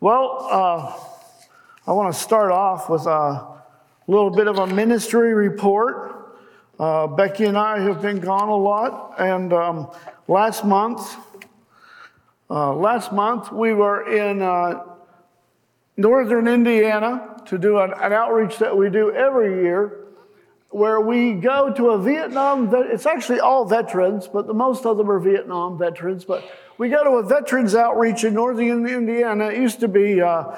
[0.00, 0.96] Well, uh,
[1.84, 3.48] I want to start off with a
[4.06, 6.38] little bit of a ministry report.
[6.78, 9.90] Uh, Becky and I have been gone a lot, and um,
[10.28, 11.16] last month,
[12.48, 14.84] uh, last month we were in uh,
[15.96, 20.04] northern Indiana to do an, an outreach that we do every year
[20.70, 25.10] where we go to a Vietnam, it's actually all veterans, but the most of them
[25.10, 26.24] are Vietnam veterans.
[26.24, 26.44] But
[26.76, 29.46] we go to a veterans outreach in northern Indiana.
[29.46, 30.56] It used to be, uh,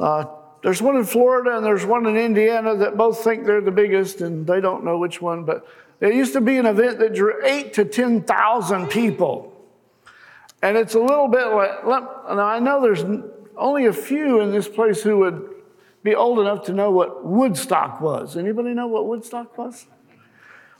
[0.00, 0.24] uh,
[0.62, 4.22] there's one in Florida and there's one in Indiana that both think they're the biggest
[4.22, 5.44] and they don't know which one.
[5.44, 5.66] But
[6.00, 9.50] it used to be an event that drew eight to 10,000 people.
[10.62, 13.04] And it's a little bit like, now I know there's
[13.58, 15.53] only a few in this place who would
[16.04, 18.36] be old enough to know what Woodstock was.
[18.36, 19.86] Anybody know what Woodstock was?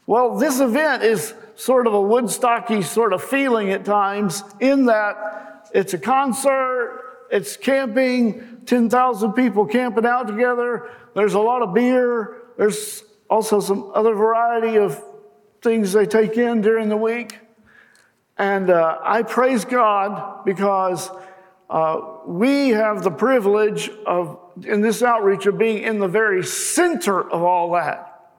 [0.07, 5.71] Well, this event is sort of a Woodstocky sort of feeling at times in that
[5.73, 10.91] it's a concert, it's camping, 10,000 people camping out together.
[11.15, 12.43] There's a lot of beer.
[12.59, 15.03] There's also some other variety of
[15.63, 17.39] things they take in during the week.
[18.37, 21.09] And uh, I praise God because
[21.75, 27.29] uh, we have the privilege of in this outreach of being in the very center
[27.29, 28.31] of all that.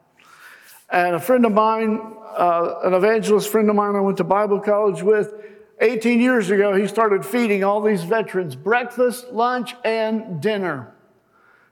[0.90, 2.00] And a friend of mine,
[2.38, 5.34] uh, an evangelist friend of mine I went to Bible college with,
[5.82, 10.96] 18 years ago, he started feeding all these veterans breakfast, lunch, and dinner.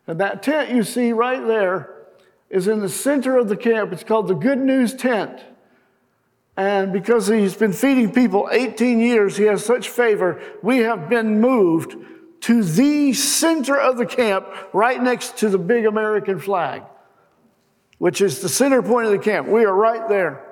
[0.05, 2.08] And that tent you see right there
[2.50, 3.94] is in the center of the camp.
[3.94, 5.39] It's called the Good News Tent.
[6.56, 10.42] And because he's been feeding people 18 years, he has such favor.
[10.62, 11.95] We have been moved
[12.42, 16.84] to the center of the camp, right next to the big American flag,
[17.98, 19.48] which is the center point of the camp.
[19.48, 20.45] We are right there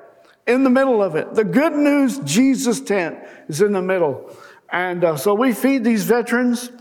[0.47, 1.33] in the middle of it.
[1.33, 4.35] The good news Jesus tent is in the middle.
[4.69, 6.71] And uh, so we feed these veterans,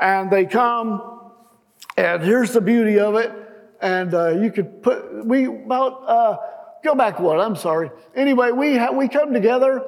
[0.00, 1.30] and they come,
[1.96, 3.32] and here's the beauty of it.
[3.80, 6.36] And uh, you could put, we about, uh,
[6.82, 7.90] go back one, I'm sorry.
[8.14, 9.84] Anyway, we, ha- we come together.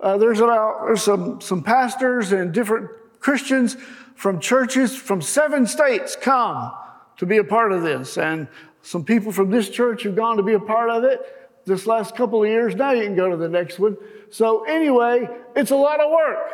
[0.00, 2.90] Uh, there's about, there's some, some pastors and different
[3.20, 3.76] Christians
[4.14, 6.72] from churches from seven states come
[7.16, 8.18] to be a part of this.
[8.18, 8.48] And
[8.82, 11.20] some people from this church have gone to be a part of it
[11.64, 12.74] this last couple of years.
[12.74, 13.96] Now you can go to the next one.
[14.30, 16.52] So, anyway, it's a lot of work.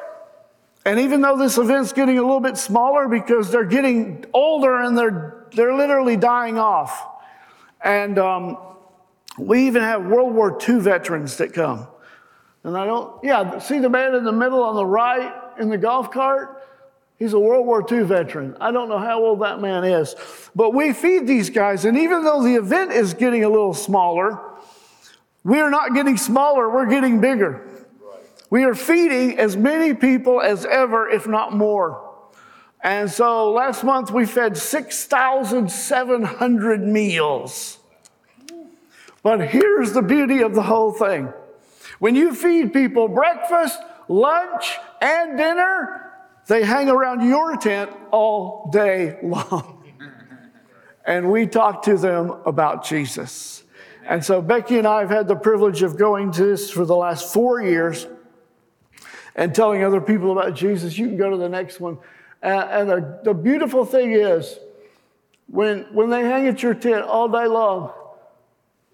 [0.85, 4.99] And even though this event's getting a little bit smaller because they're getting older and
[4.99, 7.09] they're, they're literally dying off.
[7.85, 8.57] And um,
[9.39, 11.87] we even have World War II veterans that come.
[12.65, 15.79] And I don't, yeah, see the man in the middle on the right in the
[15.79, 16.63] golf cart?
[17.19, 18.57] He's a World War II veteran.
[18.61, 20.17] I don't know how old that man is.
[20.55, 24.41] But we feed these guys, and even though the event is getting a little smaller,
[25.45, 27.69] we are not getting smaller, we're getting bigger.
[28.51, 32.11] We are feeding as many people as ever, if not more.
[32.83, 37.79] And so last month we fed 6,700 meals.
[39.23, 41.33] But here's the beauty of the whole thing
[41.99, 43.79] when you feed people breakfast,
[44.09, 46.13] lunch, and dinner,
[46.47, 49.85] they hang around your tent all day long.
[51.07, 53.63] and we talk to them about Jesus.
[54.05, 56.97] And so Becky and I have had the privilege of going to this for the
[56.97, 58.09] last four years
[59.37, 60.99] and telling other people about Jesus.
[60.99, 61.99] You can go to the next one.
[62.43, 62.91] And,
[63.23, 64.59] the, beautiful thing is,
[65.47, 67.93] when, when they hang at your tent all day long,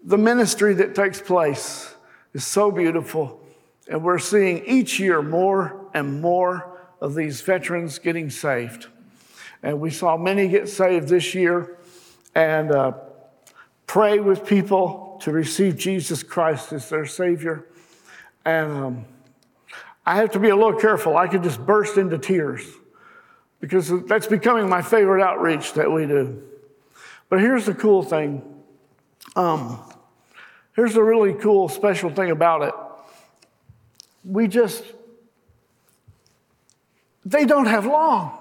[0.08, 1.94] the ministry that takes place
[2.32, 3.42] is so beautiful.
[3.90, 8.86] And we're seeing each year more and more of these veterans getting saved.
[9.62, 11.76] And we saw many get saved this year
[12.34, 12.92] and uh,
[13.86, 17.66] pray with people to receive Jesus Christ as their Savior.
[18.46, 19.04] And um,
[20.06, 21.18] I have to be a little careful.
[21.18, 22.64] I could just burst into tears
[23.60, 26.42] because that's becoming my favorite outreach that we do.
[27.28, 28.54] But here's the cool thing.
[29.36, 29.82] Um,
[30.78, 32.74] here's the really cool, special thing about it.
[34.22, 34.84] We just
[37.24, 38.38] they don't have long.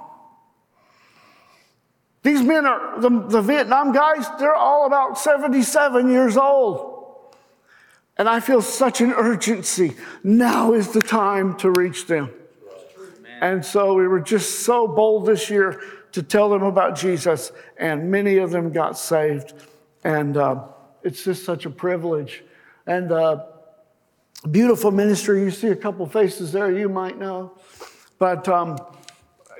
[2.21, 7.33] These men are, the, the Vietnam guys, they're all about 77 years old.
[8.19, 9.95] And I feel such an urgency.
[10.23, 12.29] Now is the time to reach them.
[13.41, 15.81] And so we were just so bold this year
[16.11, 19.53] to tell them about Jesus, and many of them got saved.
[20.03, 20.65] And uh,
[21.07, 22.43] it's just such a privilege.
[22.85, 23.45] And uh,
[24.51, 25.41] beautiful ministry.
[25.41, 27.53] You see a couple faces there you might know.
[28.19, 28.77] But, um,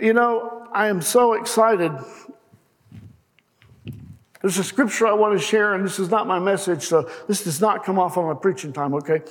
[0.02, 1.92] you know, I am so excited.
[4.42, 7.44] There's a scripture I want to share, and this is not my message, so this
[7.44, 9.22] does not come off on my preaching time, okay?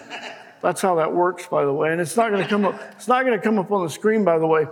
[0.62, 1.90] That's how that works, by the way.
[1.90, 3.90] And it's not going to come up, it's not going to come up on the
[3.90, 4.66] screen, by the way.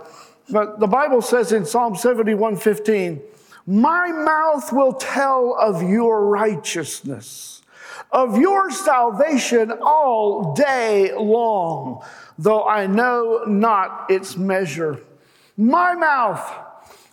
[0.49, 3.21] But the Bible says in Psalm 71 15,
[3.65, 7.61] My mouth will tell of your righteousness,
[8.11, 12.03] of your salvation all day long,
[12.37, 14.99] though I know not its measure.
[15.57, 16.59] My mouth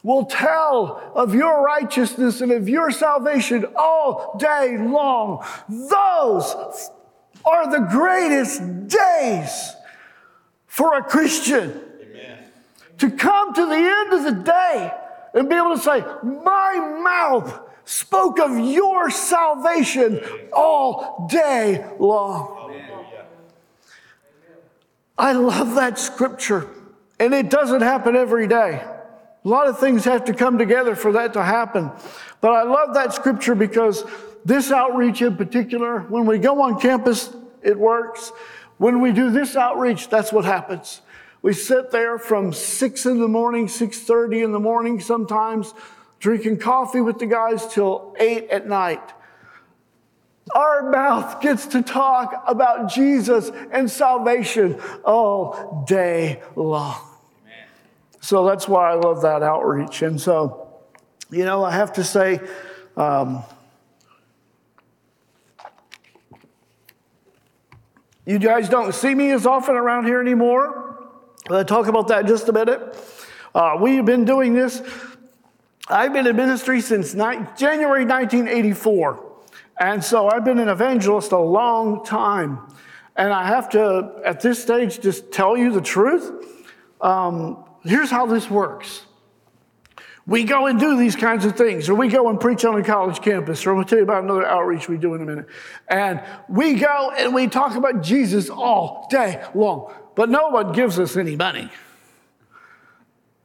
[0.03, 5.45] will tell of your righteousness and of your salvation all day long.
[5.69, 6.91] Those
[7.45, 9.75] are the greatest days
[10.67, 11.83] for a Christian.
[12.01, 12.39] Amen.
[12.99, 14.93] To come to the end of the day
[15.35, 20.21] and be able to say, My mouth spoke of your salvation
[20.53, 22.75] all day long.
[25.17, 26.69] I love that scripture,
[27.19, 28.85] and it doesn't happen every day.
[29.45, 31.91] A lot of things have to come together for that to happen.
[32.41, 34.05] But I love that scripture because
[34.45, 38.31] this outreach in particular, when we go on campus, it works.
[38.77, 41.01] When we do this outreach, that's what happens.
[41.43, 45.73] We sit there from six in the morning, 6.30 in the morning sometimes,
[46.19, 49.13] drinking coffee with the guys till eight at night.
[50.55, 57.01] Our mouth gets to talk about Jesus and salvation all day long.
[58.21, 60.03] So that's why I love that outreach.
[60.03, 60.69] And so,
[61.31, 62.41] you know, I have to say,
[62.97, 63.45] um,
[68.27, 70.88] you guys don't see me as often around here anymore.
[71.51, 72.97] I'll talk about that in just a minute.
[73.55, 74.83] Uh, we've been doing this.
[75.89, 79.25] I've been in ministry since ni- January 1984.
[79.81, 82.61] And so I've been an evangelist a long time.
[83.17, 86.31] And I have to, at this stage, just tell you the truth.
[87.01, 89.07] Um, here's how this works.
[90.29, 92.85] We go and do these kinds of things, or we go and preach on a
[92.85, 95.47] college campus, or I'm gonna tell you about another outreach we do in a minute.
[95.89, 100.99] And we go and we talk about Jesus all day long, but no one gives
[100.99, 101.71] us any money.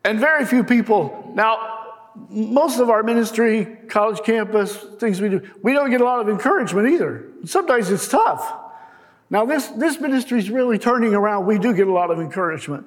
[0.03, 5.71] And very few people, now, most of our ministry, college campus, things we do, we
[5.71, 7.29] don't get a lot of encouragement either.
[7.45, 8.55] Sometimes it's tough.
[9.29, 11.45] Now, this, this ministry is really turning around.
[11.45, 12.85] We do get a lot of encouragement.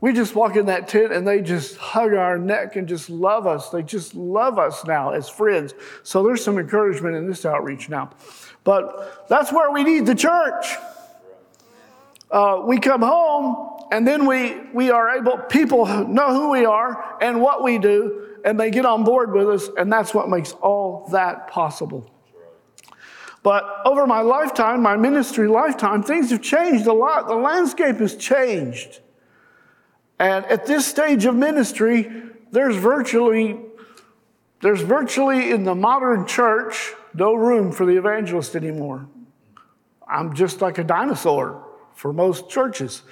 [0.00, 3.46] We just walk in that tent and they just hug our neck and just love
[3.46, 3.70] us.
[3.70, 5.74] They just love us now as friends.
[6.02, 8.10] So there's some encouragement in this outreach now.
[8.62, 10.76] But that's where we need the church.
[12.30, 17.16] Uh, we come home and then we, we are able, people know who we are
[17.22, 20.52] and what we do, and they get on board with us, and that's what makes
[20.52, 22.10] all that possible.
[23.42, 27.28] But over my lifetime, my ministry lifetime, things have changed a lot.
[27.28, 29.00] The landscape has changed.
[30.18, 32.10] And at this stage of ministry,
[32.50, 33.58] there's virtually,
[34.62, 39.06] there's virtually in the modern church no room for the evangelist anymore.
[40.08, 43.02] I'm just like a dinosaur for most churches.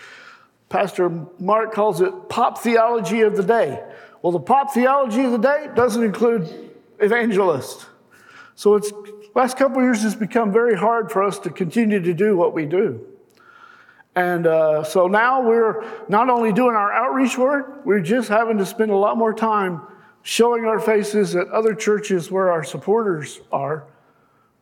[0.69, 1.09] Pastor
[1.39, 3.83] Mark calls it pop theology of the day.
[4.23, 7.87] Well, the pop theology of the day doesn't include evangelists.
[8.55, 8.93] So it's
[9.35, 12.67] last couple years it's become very hard for us to continue to do what we
[12.67, 13.07] do.
[14.17, 18.67] And uh, so now we're not only doing our outreach work, we're just having to
[18.67, 19.83] spend a lot more time
[20.23, 23.85] showing our faces at other churches where our supporters are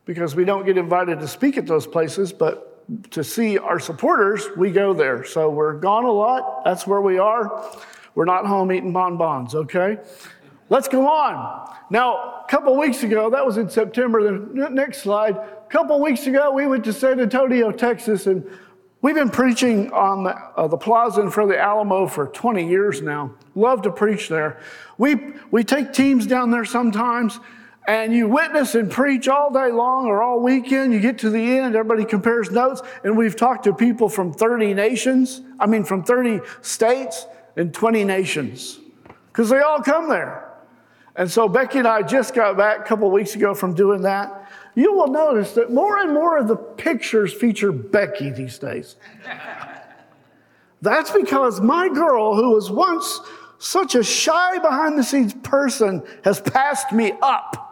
[0.05, 2.69] because we don't get invited to speak at those places, but
[3.11, 5.23] to see our supporters, we go there.
[5.23, 6.65] So we're gone a lot.
[6.65, 7.63] That's where we are.
[8.15, 9.99] We're not home eating bonbons, okay?
[10.69, 11.69] Let's go on.
[11.89, 15.37] Now, a couple weeks ago, that was in September, the next slide.
[15.37, 18.45] A couple weeks ago, we went to San Antonio, Texas, and
[19.03, 22.65] We've been preaching on the, uh, the plaza in front of the Alamo for 20
[22.65, 23.31] years now.
[23.53, 24.61] Love to preach there.
[24.97, 27.41] We, we take teams down there sometimes,
[27.85, 30.93] and you witness and preach all day long or all weekend.
[30.93, 34.73] You get to the end, everybody compares notes, and we've talked to people from 30
[34.73, 37.25] nations, I mean, from 30 states
[37.57, 38.79] and 20 nations,
[39.27, 40.49] because they all come there.
[41.17, 44.42] And so Becky and I just got back a couple weeks ago from doing that
[44.75, 48.95] you will notice that more and more of the pictures feature Becky these days.
[50.81, 53.21] That's because my girl, who was once
[53.59, 57.69] such a shy behind the scenes person, has passed me up.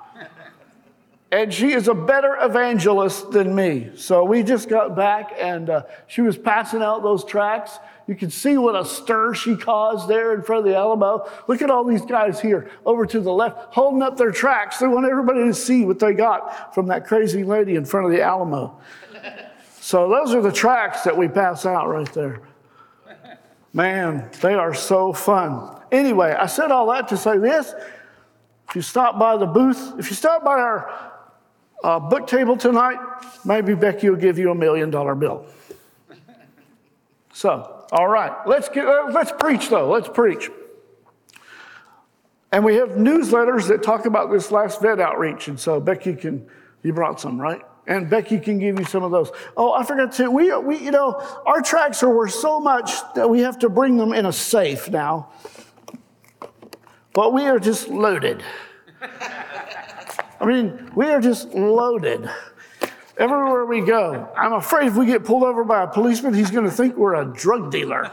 [1.31, 3.91] And she is a better evangelist than me.
[3.96, 7.79] So we just got back and uh, she was passing out those tracts.
[8.11, 11.29] You can see what a stir she caused there in front of the Alamo.
[11.47, 14.79] Look at all these guys here over to the left holding up their tracts.
[14.79, 18.11] They want everybody to see what they got from that crazy lady in front of
[18.11, 18.77] the Alamo.
[19.79, 22.41] So those are the tracts that we pass out right there.
[23.71, 25.79] Man, they are so fun.
[25.89, 27.73] Anyway, I said all that to say this.
[28.67, 31.13] If you stop by the booth, if you stop by our
[31.81, 32.99] uh, book table tonight,
[33.45, 35.45] maybe Becky will give you a million dollar bill.
[37.33, 39.89] So, all right, let's get, uh, let's preach though.
[39.89, 40.50] Let's preach.
[42.53, 45.48] And we have newsletters that talk about this last vet outreach.
[45.48, 46.48] And so Becky can,
[46.83, 47.62] you brought some, right?
[47.88, 49.31] And Becky can give you some of those.
[49.57, 51.13] Oh, I forgot to, we, we you know,
[51.45, 54.89] our tracts are worth so much that we have to bring them in a safe
[54.89, 55.29] now.
[57.13, 58.43] But we are just loaded.
[60.39, 62.29] I mean, we are just loaded.
[63.17, 64.29] Everywhere we go.
[64.37, 67.15] I'm afraid if we get pulled over by a policeman, he's going to think we're
[67.15, 68.11] a drug dealer.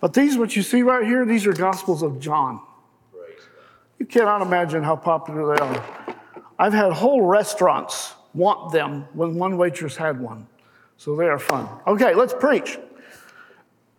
[0.00, 2.60] But these, what you see right here, these are Gospels of John.
[3.98, 5.84] You cannot imagine how popular they are.
[6.58, 10.46] I've had whole restaurants want them when one waitress had one.
[10.96, 11.68] So they are fun.
[11.86, 12.78] Okay, let's preach.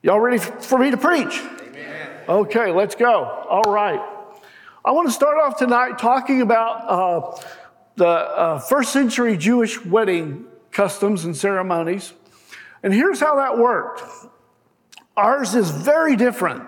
[0.04, 1.42] Y'all ready for me to preach?
[1.42, 2.10] Amen.
[2.30, 3.24] Okay, let's go.
[3.24, 4.00] All right.
[4.84, 7.42] I want to start off tonight talking about uh,
[7.96, 12.14] the uh, first century Jewish wedding customs and ceremonies.
[12.84, 14.04] And here's how that worked
[15.18, 16.64] Ours is very different.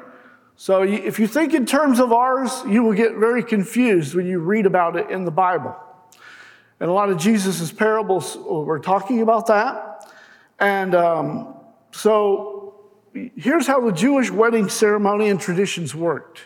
[0.55, 4.39] So if you think in terms of ours, you will get very confused when you
[4.39, 5.75] read about it in the Bible.
[6.79, 10.11] And a lot of Jesus' parables were talking about that.
[10.59, 11.55] And um,
[11.91, 12.75] so
[13.35, 16.41] here's how the Jewish wedding ceremony and traditions worked.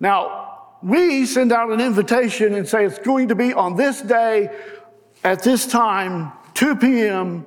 [0.00, 0.47] Now,
[0.82, 4.50] we send out an invitation and say it's going to be on this day
[5.24, 7.46] at this time, 2 p.m.,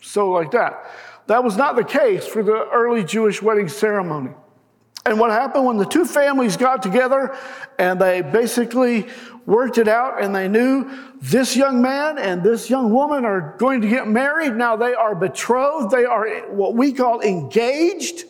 [0.00, 0.90] so like that.
[1.26, 4.30] That was not the case for the early Jewish wedding ceremony.
[5.04, 7.36] And what happened when the two families got together
[7.78, 9.08] and they basically
[9.46, 10.88] worked it out and they knew
[11.20, 14.54] this young man and this young woman are going to get married.
[14.54, 18.24] Now they are betrothed, they are what we call engaged.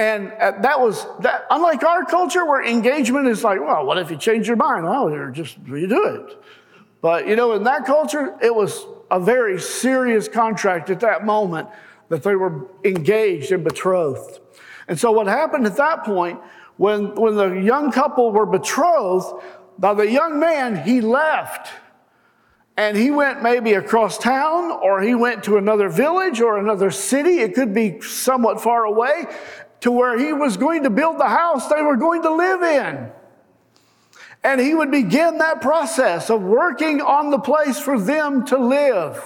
[0.00, 4.10] And uh, that was that, unlike our culture where engagement is like, well, what if
[4.10, 4.86] you change your mind?
[4.86, 6.42] Well, you're just redo it.
[7.02, 11.68] But you know, in that culture, it was a very serious contract at that moment
[12.08, 14.40] that they were engaged and betrothed.
[14.88, 16.40] And so, what happened at that point,
[16.78, 19.44] when, when the young couple were betrothed,
[19.82, 21.74] now the young man, he left.
[22.78, 27.40] And he went maybe across town, or he went to another village or another city.
[27.40, 29.26] It could be somewhat far away
[29.80, 33.10] to where he was going to build the house they were going to live in.
[34.42, 39.22] And he would begin that process of working on the place for them to live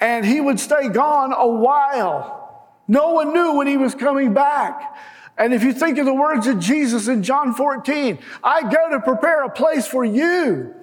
[0.00, 2.68] and he would stay gone a while.
[2.86, 4.96] No one knew when he was coming back.
[5.36, 9.00] And if you think of the words of Jesus in John 14, I go to
[9.00, 10.74] prepare a place for you.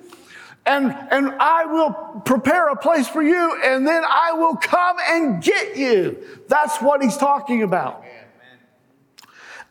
[0.66, 5.44] And, and I will prepare a place for you, and then I will come and
[5.44, 6.18] get you.
[6.48, 8.04] That's what he's talking about.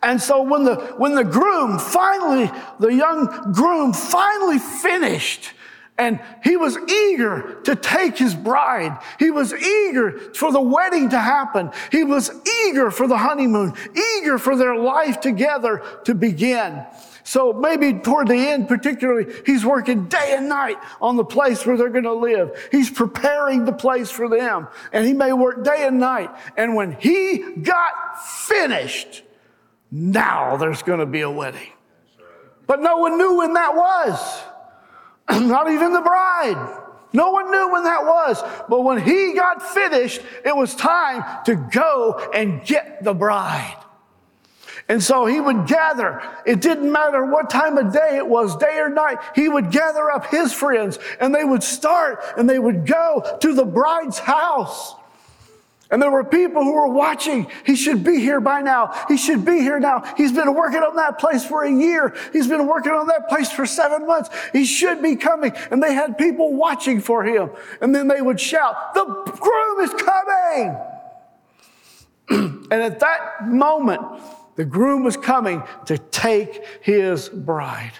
[0.04, 5.50] And so when the, when the groom finally, the young groom finally finished
[5.96, 8.98] and he was eager to take his bride.
[9.18, 11.70] He was eager for the wedding to happen.
[11.92, 12.30] He was
[12.66, 13.74] eager for the honeymoon,
[14.16, 16.84] eager for their life together to begin.
[17.22, 21.76] So maybe toward the end, particularly, he's working day and night on the place where
[21.76, 22.68] they're going to live.
[22.70, 24.68] He's preparing the place for them.
[24.92, 26.30] And he may work day and night.
[26.56, 29.22] And when he got finished,
[29.94, 31.70] now there's going to be a wedding.
[32.66, 34.42] But no one knew when that was.
[35.30, 36.80] Not even the bride.
[37.12, 38.42] No one knew when that was.
[38.68, 43.76] But when he got finished, it was time to go and get the bride.
[44.88, 46.20] And so he would gather.
[46.44, 49.18] It didn't matter what time of day it was, day or night.
[49.36, 53.54] He would gather up his friends and they would start and they would go to
[53.54, 54.96] the bride's house.
[55.90, 57.46] And there were people who were watching.
[57.64, 58.92] He should be here by now.
[59.06, 60.02] He should be here now.
[60.16, 62.14] He's been working on that place for a year.
[62.32, 64.30] He's been working on that place for seven months.
[64.52, 65.52] He should be coming.
[65.70, 67.50] And they had people watching for him.
[67.80, 70.76] And then they would shout, The groom is coming.
[72.70, 74.00] and at that moment,
[74.56, 77.92] the groom was coming to take his bride.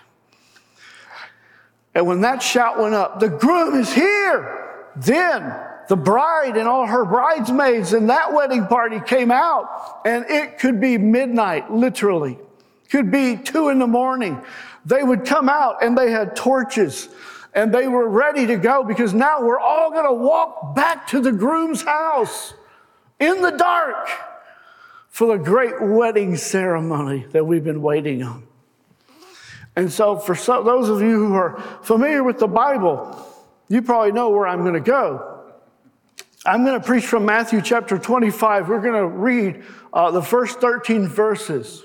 [1.95, 5.55] And when that shout went up, the groom is here, then
[5.89, 10.81] the bride and all her bridesmaids and that wedding party came out and it could
[10.81, 12.39] be midnight, literally.
[12.91, 14.41] Could be two in the morning.
[14.85, 17.09] They would come out and they had torches
[17.55, 21.21] and they were ready to go because now we're all going to walk back to
[21.21, 22.55] the groom's house
[23.21, 24.09] in the dark
[25.09, 28.43] for the great wedding ceremony that we've been waiting on.
[29.77, 33.29] And so, for those of you who are familiar with the Bible,
[33.69, 35.34] you probably know where I'm going to go.
[36.47, 38.69] I'm going to preach from Matthew chapter 25.
[38.69, 39.63] We're going to read
[39.95, 41.85] uh, the first 13 verses.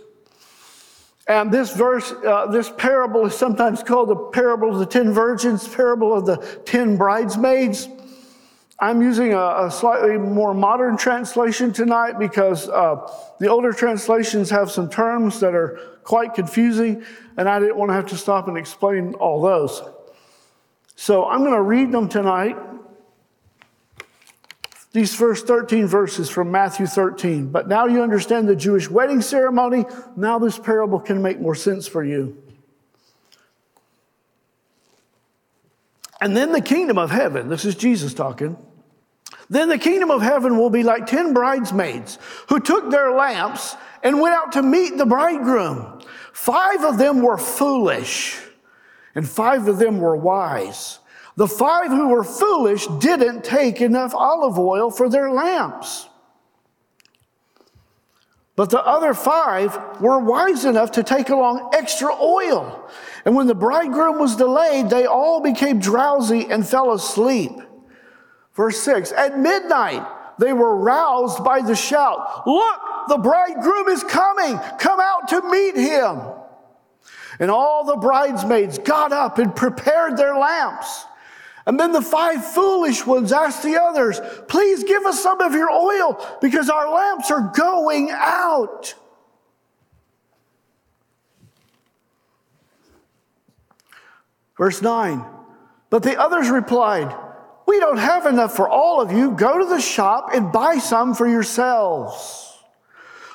[1.29, 5.67] And this verse, uh, this parable is sometimes called the parable of the ten virgins,
[5.67, 7.87] parable of the ten bridesmaids.
[8.79, 14.71] I'm using a, a, slightly more modern translation tonight because uh, the older translations have
[14.71, 17.03] some terms that are quite confusing,
[17.37, 19.83] and I didn't want to have to stop and explain all those.
[20.95, 22.57] So I'm going to read them tonight.
[24.91, 27.49] These first 13 verses from Matthew 13.
[27.51, 29.85] But now you understand the Jewish wedding ceremony.
[30.15, 32.41] Now this parable can make more sense for you.
[36.21, 38.57] And then the kingdom of heaven, this is Jesus talking
[39.49, 44.21] then the kingdom of heaven will be like 10 bridesmaids who took their lamps and
[44.21, 46.01] went out to meet the bridegroom.
[46.31, 48.39] Five of them were foolish,
[49.15, 50.99] and five of them were wise.
[51.39, 56.09] The five who were foolish didn't take enough olive oil for their lamps.
[58.57, 62.91] But the other five were wise enough to take along extra oil.
[63.23, 67.53] And when the bridegroom was delayed, they all became drowsy and fell asleep.
[68.53, 70.05] Verse 6 At midnight,
[70.39, 74.59] they were roused by the shout Look, the bridegroom is coming.
[74.77, 76.19] Come out to meet him.
[77.39, 81.05] And all the bridesmaids got up and prepared their lamps.
[81.69, 85.69] And then the five foolish ones asked the others, Please give us some of your
[85.69, 88.95] oil because our lamps are going out.
[94.57, 95.23] Verse 9,
[95.91, 97.15] but the others replied,
[97.67, 99.29] we don't have enough for all of you.
[99.29, 102.51] Go to the shop and buy some for yourselves.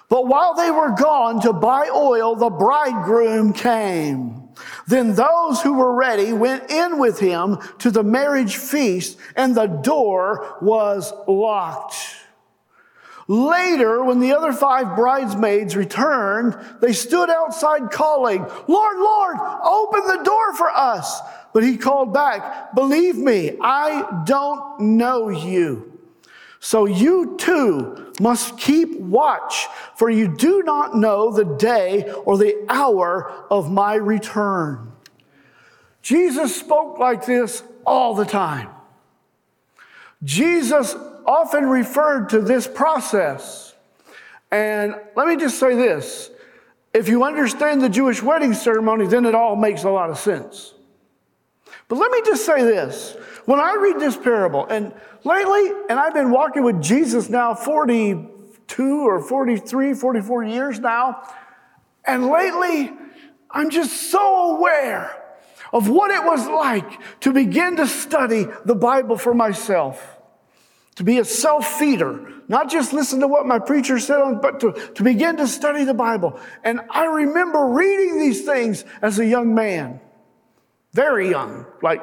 [0.09, 4.44] But while they were gone to buy oil, the bridegroom came.
[4.87, 9.67] Then those who were ready went in with him to the marriage feast, and the
[9.67, 11.97] door was locked.
[13.27, 20.23] Later, when the other five bridesmaids returned, they stood outside calling, Lord, Lord, open the
[20.23, 21.21] door for us.
[21.55, 25.99] But he called back, Believe me, I don't know you.
[26.61, 29.67] So you too must keep watch,
[29.97, 34.93] for you do not know the day or the hour of my return.
[36.03, 38.69] Jesus spoke like this all the time.
[40.23, 40.95] Jesus
[41.27, 43.75] often referred to this process.
[44.51, 46.31] And let me just say this
[46.93, 50.75] if you understand the Jewish wedding ceremony, then it all makes a lot of sense.
[51.95, 53.17] But let me just say this.
[53.45, 59.07] When I read this parable, and lately, and I've been walking with Jesus now 42
[59.07, 61.23] or 43, 44 years now,
[62.05, 62.93] and lately,
[63.49, 65.23] I'm just so aware
[65.73, 70.19] of what it was like to begin to study the Bible for myself
[70.97, 74.73] to be a self feeder, not just listen to what my preacher said, but to,
[74.97, 76.41] to begin to study the Bible.
[76.65, 80.01] And I remember reading these things as a young man
[80.95, 82.03] very young, like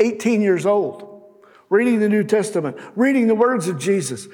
[0.00, 1.22] 18 years old,
[1.70, 4.28] reading the New Testament, reading the words of Jesus.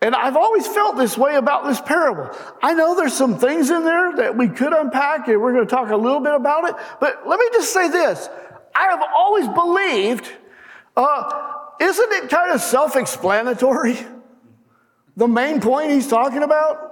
[0.00, 2.30] And I've always felt this way about this parable.
[2.62, 5.70] I know there's some things in there that we could unpack, and we're going to
[5.70, 6.76] talk a little bit about it.
[7.00, 8.28] But let me just say this
[8.74, 10.30] I have always believed,
[10.96, 13.96] uh, isn't it kind of self explanatory?
[15.16, 16.88] The main point he's talking about?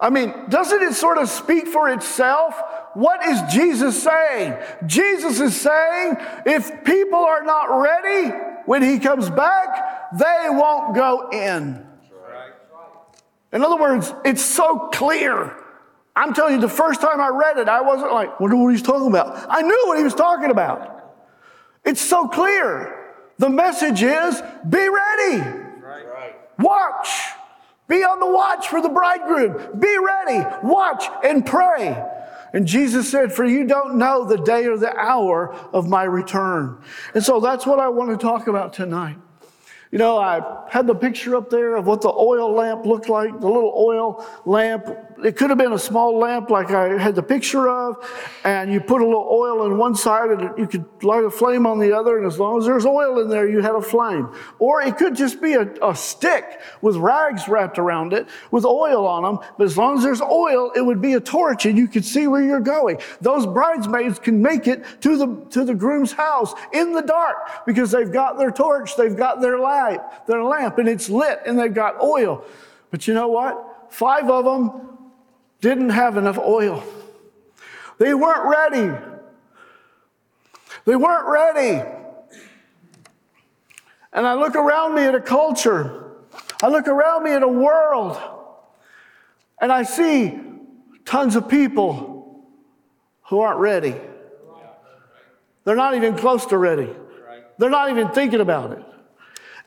[0.00, 2.54] I mean, doesn't it sort of speak for itself?
[2.94, 4.56] What is Jesus saying?
[4.86, 8.30] Jesus is saying if people are not ready
[8.66, 11.86] when he comes back, they won't go in.
[13.52, 15.56] In other words, it's so clear.
[16.14, 18.82] I'm telling you, the first time I read it, I wasn't like, wonder what he's
[18.82, 19.46] talking about.
[19.48, 21.14] I knew what he was talking about.
[21.84, 23.14] It's so clear.
[23.38, 25.38] The message is be ready.
[25.80, 26.34] Right.
[26.58, 27.08] Watch.
[27.86, 29.78] Be on the watch for the bridegroom.
[29.78, 30.44] Be ready.
[30.62, 32.04] Watch and pray.
[32.52, 36.80] And Jesus said, For you don't know the day or the hour of my return.
[37.14, 39.16] And so that's what I want to talk about tonight.
[39.90, 43.40] You know, I had the picture up there of what the oil lamp looked like,
[43.40, 44.86] the little oil lamp.
[45.24, 48.08] It could have been a small lamp like I had the picture of,
[48.44, 51.66] and you put a little oil in one side and you could light a flame
[51.66, 54.32] on the other, and as long as there's oil in there, you had a flame.
[54.60, 59.06] Or it could just be a, a stick with rags wrapped around it with oil
[59.06, 61.88] on them, but as long as there's oil, it would be a torch and you
[61.88, 62.98] could see where you're going.
[63.20, 67.90] Those bridesmaids can make it to the, to the groom's house in the dark because
[67.90, 71.74] they've got their torch, they've got their light, their lamp, and it's lit, and they've
[71.74, 72.44] got oil.
[72.92, 73.86] But you know what?
[73.90, 74.97] Five of them
[75.60, 76.82] didn't have enough oil.
[77.98, 78.96] They weren't ready.
[80.84, 81.82] They weren't ready.
[84.12, 86.12] And I look around me at a culture,
[86.62, 88.18] I look around me at a world,
[89.60, 90.40] and I see
[91.04, 92.44] tons of people
[93.28, 93.94] who aren't ready.
[95.64, 96.88] They're not even close to ready.
[97.58, 98.84] They're not even thinking about it.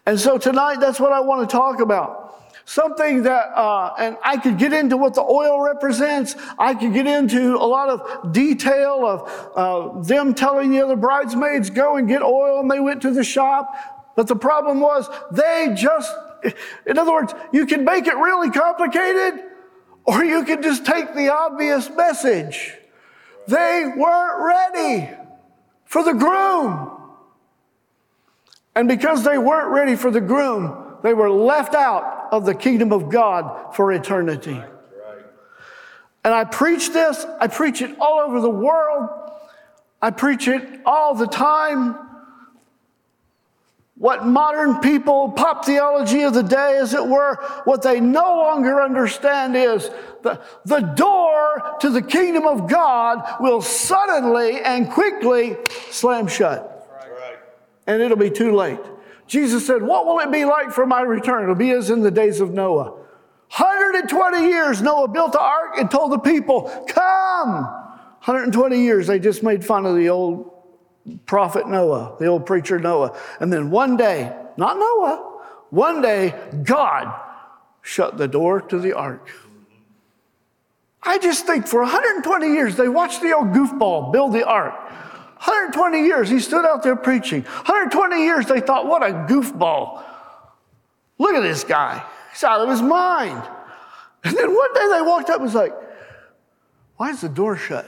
[0.05, 2.20] And so tonight, that's what I want to talk about.
[2.65, 6.35] Something that, uh, and I could get into what the oil represents.
[6.59, 11.69] I could get into a lot of detail of uh, them telling the other bridesmaids,
[11.69, 14.13] go and get oil, and they went to the shop.
[14.15, 16.13] But the problem was, they just,
[16.85, 19.43] in other words, you can make it really complicated,
[20.05, 22.77] or you can just take the obvious message.
[23.47, 25.09] They weren't ready
[25.85, 26.91] for the groom.
[28.75, 32.93] And because they weren't ready for the groom, they were left out of the kingdom
[32.93, 34.59] of God for eternity.
[36.23, 39.09] And I preach this, I preach it all over the world,
[40.01, 41.95] I preach it all the time.
[43.95, 48.81] What modern people, pop theology of the day, as it were, what they no longer
[48.81, 49.91] understand is
[50.23, 55.55] the, the door to the kingdom of God will suddenly and quickly
[55.91, 56.67] slam shut.
[57.85, 58.79] And it'll be too late.
[59.31, 61.43] Jesus said, What will it be like for my return?
[61.43, 62.89] It'll be as in the days of Noah.
[63.55, 67.63] 120 years, Noah built the ark and told the people, Come!
[68.25, 70.51] 120 years, they just made fun of the old
[71.25, 73.17] prophet Noah, the old preacher Noah.
[73.39, 75.39] And then one day, not Noah,
[75.69, 77.17] one day, God
[77.81, 79.29] shut the door to the ark.
[81.01, 84.73] I just think for 120 years, they watched the old goofball build the ark.
[85.43, 87.41] 120 years, he stood out there preaching.
[87.41, 90.03] 120 years, they thought, what a goofball.
[91.17, 92.05] Look at this guy.
[92.31, 93.43] He's out of his mind.
[94.23, 95.73] And then one day they walked up and was like,
[96.97, 97.85] why is the door shut?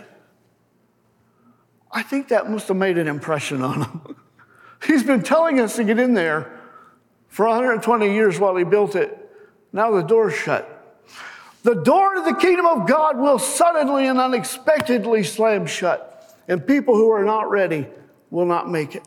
[1.92, 4.16] I think that must have made an impression on him.
[4.88, 6.60] He's been telling us to get in there
[7.28, 9.16] for 120 years while he built it.
[9.72, 10.70] Now the door's shut.
[11.62, 16.12] The door to the kingdom of God will suddenly and unexpectedly slam shut,
[16.48, 17.88] and people who are not ready
[18.30, 19.04] will not make it.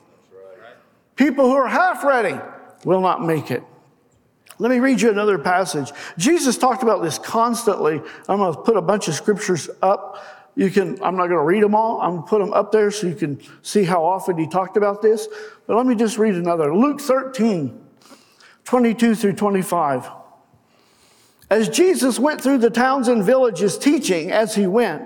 [1.16, 2.38] People who are half ready
[2.84, 3.62] will not make it.
[4.58, 5.92] Let me read you another passage.
[6.16, 8.00] Jesus talked about this constantly.
[8.28, 10.18] I'm going to put a bunch of scriptures up
[10.56, 12.00] you can, I'm not going to read them all.
[12.00, 14.78] I'm going to put them up there so you can see how often he talked
[14.78, 15.28] about this.
[15.66, 16.74] But let me just read another.
[16.74, 17.78] Luke 13,
[18.64, 20.10] 22 through 25.
[21.50, 25.02] As Jesus went through the towns and villages teaching as he went,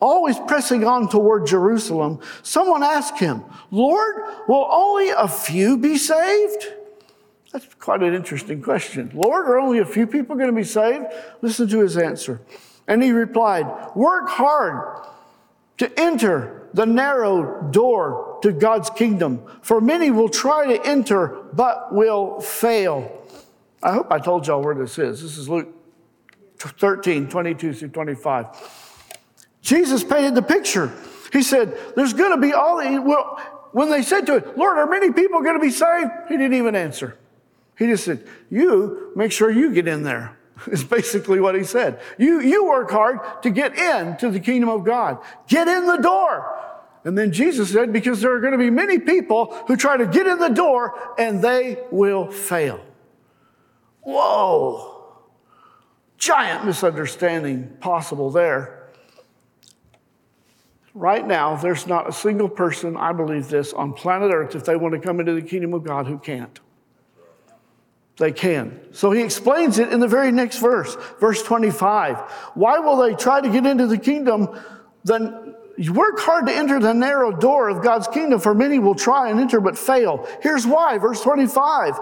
[0.00, 4.16] always pressing on toward Jerusalem, someone asked him, Lord,
[4.48, 6.66] will only a few be saved?
[7.52, 9.10] That's quite an interesting question.
[9.14, 11.06] Lord, are only a few people going to be saved?
[11.42, 12.40] Listen to his answer.
[12.86, 15.04] And he replied, Work hard
[15.78, 21.92] to enter the narrow door to God's kingdom, for many will try to enter but
[21.92, 23.26] will fail.
[23.82, 25.22] I hope I told y'all where this is.
[25.22, 25.68] This is Luke
[26.58, 28.46] 13, 22 through 25.
[29.62, 30.92] Jesus painted the picture.
[31.32, 34.86] He said, There's going to be all well, when they said to him, Lord, are
[34.86, 36.10] many people going to be saved?
[36.28, 37.16] He didn't even answer.
[37.78, 40.36] He just said, You make sure you get in there.
[40.66, 42.00] is basically what he said.
[42.18, 45.18] You, you work hard to get into the kingdom of God.
[45.48, 46.56] Get in the door.
[47.04, 50.06] And then Jesus said, because there are going to be many people who try to
[50.06, 52.80] get in the door and they will fail.
[54.02, 55.16] Whoa.
[56.18, 58.79] Giant misunderstanding possible there.
[60.92, 64.76] Right now, there's not a single person, I believe this, on planet Earth, if they
[64.76, 66.58] want to come into the kingdom of God, who can't
[68.20, 68.78] they can.
[68.92, 72.18] So he explains it in the very next verse, verse 25.
[72.54, 74.60] Why will they try to get into the kingdom?
[75.04, 75.54] Then
[75.92, 79.40] work hard to enter the narrow door of God's kingdom, for many will try and
[79.40, 80.28] enter but fail.
[80.42, 81.96] Here's why, verse 25.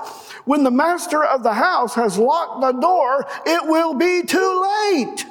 [0.44, 5.24] When the master of the house has locked the door, it will be too late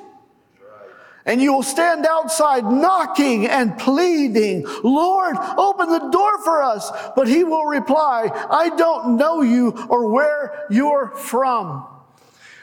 [1.27, 6.89] and you will stand outside knocking and pleading, Lord, open the door for us.
[7.15, 11.85] But he will reply, I don't know you or where you're from.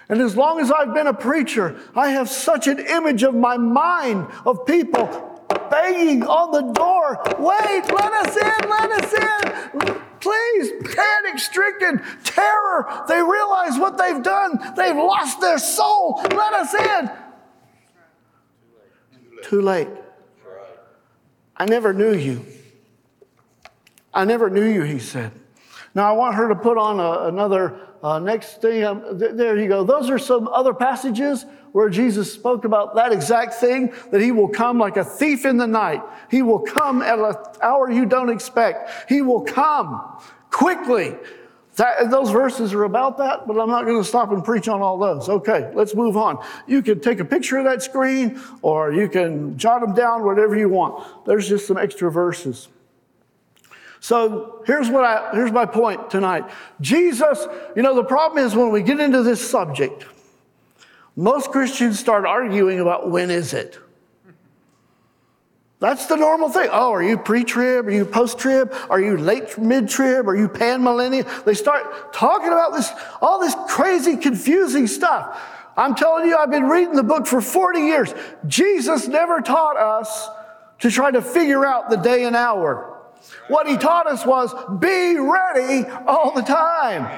[0.09, 3.57] And as long as I've been a preacher, I have such an image of my
[3.57, 5.31] mind of people
[5.71, 7.21] banging on the door.
[7.39, 10.01] Wait, let us in, let us in.
[10.21, 13.05] Please, panic stricken, terror.
[13.09, 14.59] They realize what they've done.
[14.75, 16.21] They've lost their soul.
[16.23, 17.24] Let us in.
[19.45, 19.89] Too late.
[21.55, 22.47] I never knew you.
[24.15, 25.33] I never knew you, he said.
[25.95, 28.85] Now, I want her to put on a, another uh, next thing.
[28.85, 29.85] Um, th- there you go.
[29.85, 34.49] Those are some other passages where Jesus spoke about that exact thing that he will
[34.49, 36.01] come like a thief in the night.
[36.31, 39.11] He will come at an hour you don't expect.
[39.11, 41.17] He will come quickly.
[41.77, 44.81] That, those verses are about that, but I'm not going to stop and preach on
[44.81, 45.29] all those.
[45.29, 46.45] Okay, let's move on.
[46.67, 50.57] You can take a picture of that screen or you can jot them down, whatever
[50.57, 51.27] you want.
[51.27, 52.69] There's just some extra verses.
[53.99, 56.45] So here's what I, here's my point tonight.
[56.81, 60.05] Jesus, you know, the problem is when we get into this subject,
[61.17, 63.79] most Christians start arguing about when is it?
[65.81, 66.69] That's the normal thing.
[66.73, 67.87] Oh, are you pre trib?
[67.87, 68.75] Are you post trib?
[68.89, 70.29] Are you late mid trib?
[70.29, 71.29] Are you pan millennial?
[71.45, 75.41] They start talking about this, all this crazy, confusing stuff.
[75.77, 78.15] I'm telling you, I've been reading the book for 40 years.
[78.47, 80.29] Jesus never taught us
[80.81, 83.03] to try to figure out the day and hour.
[83.49, 87.11] What he taught us was be ready all the time.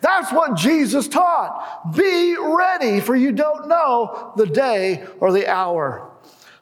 [0.00, 1.94] That's what Jesus taught.
[1.96, 6.13] Be ready, for you don't know the day or the hour.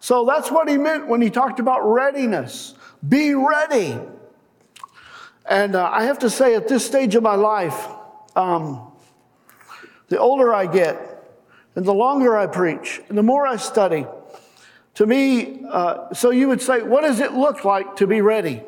[0.02, 2.74] So that's what he meant when he talked about readiness.
[3.08, 3.96] Be ready.
[5.48, 7.86] And uh, I have to say, at this stage of my life,
[8.34, 8.90] um,
[10.08, 10.98] the older I get,
[11.76, 14.04] and the longer I preach, and the more I study,
[14.94, 18.60] to me, uh, so you would say, what does it look like to be ready?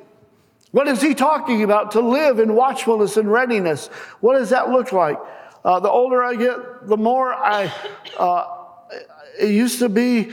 [0.71, 3.89] What is he talking about to live in watchfulness and readiness?
[4.21, 5.19] What does that look like?
[5.65, 7.75] Uh, the older I get, the more I,
[8.19, 8.47] uh,
[9.41, 10.31] it used to be,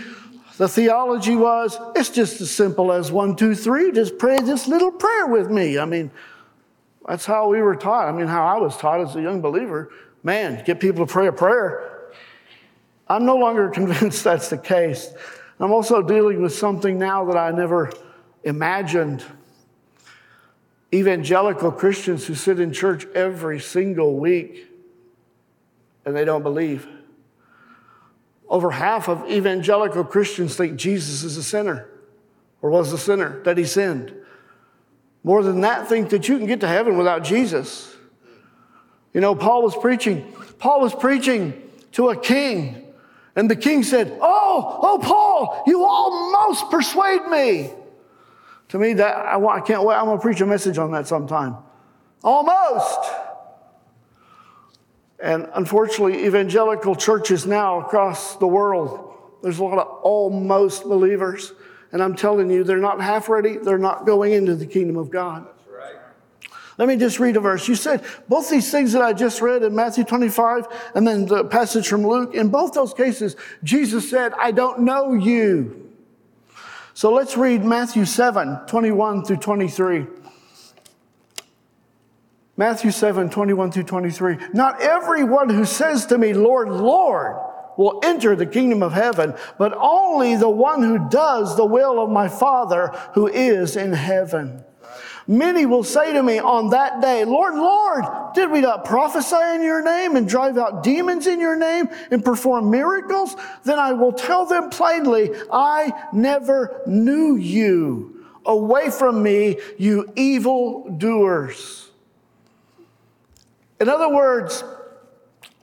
[0.58, 4.92] the theology was, it's just as simple as one, two, three, just pray this little
[4.92, 5.80] prayer with me.
[5.80, 6.12] I mean,
[7.08, 8.08] that's how we were taught.
[8.08, 9.92] I mean, how I was taught as a young believer.
[10.24, 12.12] Man, get people to pray a prayer.
[13.08, 15.14] I'm no longer convinced that's the case.
[15.60, 17.92] I'm also dealing with something now that I never
[18.44, 19.24] imagined
[20.94, 24.68] evangelical Christians who sit in church every single week
[26.06, 26.88] and they don't believe.
[28.52, 31.88] Over half of evangelical Christians think Jesus is a sinner
[32.62, 34.14] or was a sinner, that he sinned.
[35.24, 37.96] More than that, think that you can get to heaven without Jesus.
[39.14, 42.94] You know, Paul was preaching, Paul was preaching to a king,
[43.38, 47.72] and the king said, Oh, oh, Paul, you almost persuade me.
[48.70, 49.96] To me, that I, I can't wait.
[49.96, 51.56] I'm going to preach a message on that sometime.
[52.24, 53.00] Almost.
[55.22, 61.54] And unfortunately, evangelical churches now across the world, there's a lot of almost believers.
[61.92, 63.58] And I'm telling you, they're not half ready.
[63.58, 65.48] They're not going into the kingdom of God.
[66.78, 67.68] Let me just read a verse.
[67.68, 71.44] You said both these things that I just read in Matthew 25 and then the
[71.44, 75.92] passage from Luke, in both those cases, Jesus said, I don't know you.
[76.96, 80.08] So let's read Matthew 7 21 through 23.
[82.62, 84.38] Matthew 7 21 through 23.
[84.54, 87.36] Not everyone who says to me, Lord, Lord,
[87.76, 92.12] will enter the kingdom of heaven, but only the one who does the will of
[92.12, 94.64] my Father who is in heaven.
[95.26, 99.64] Many will say to me on that day, Lord, Lord, did we not prophesy in
[99.64, 103.36] your name and drive out demons in your name and perform miracles?
[103.64, 108.24] Then I will tell them plainly, I never knew you.
[108.46, 111.88] Away from me, you evil doers.
[113.82, 114.64] In other words,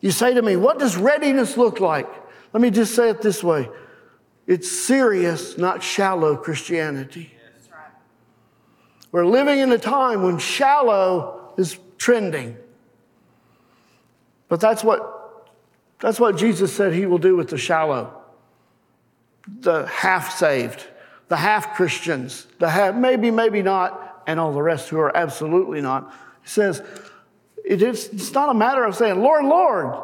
[0.00, 2.08] you say to me, what does readiness look like?
[2.52, 3.70] Let me just say it this way
[4.46, 7.32] it's serious, not shallow Christianity.
[9.12, 12.56] We're living in a time when shallow is trending.
[14.48, 15.46] But that's what,
[16.00, 18.22] that's what Jesus said he will do with the shallow,
[19.60, 20.86] the half saved,
[21.28, 25.80] the half Christians, the half, maybe, maybe not, and all the rest who are absolutely
[25.80, 26.12] not.
[26.42, 26.82] He says,
[27.68, 29.94] it is, it's not a matter of saying, Lord, Lord.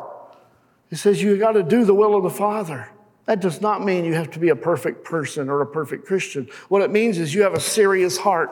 [0.90, 2.88] He says, you got to do the will of the Father.
[3.24, 6.48] That does not mean you have to be a perfect person or a perfect Christian.
[6.68, 8.50] What it means is you have a serious heart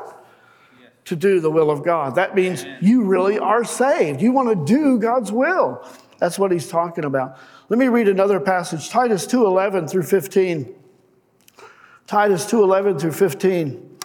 [1.05, 2.15] to do the will of God.
[2.15, 4.23] That means you really are saved.
[4.23, 5.87] You want to do God's will.
[6.19, 7.37] That's what he's talking about.
[7.69, 10.75] Let me read another passage, Titus 2:11 through 15.
[12.07, 13.99] Titus 2:11 through 15.